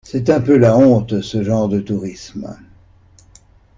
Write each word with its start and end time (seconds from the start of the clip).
C'est 0.03 0.31
un 0.31 0.41
peu 0.41 0.57
la 0.57 0.75
honte 0.75 1.21
ce 1.21 1.43
genre 1.43 1.69
de 1.69 1.79
tourisme. 1.79 2.57